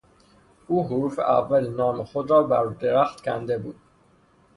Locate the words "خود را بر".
2.03-2.65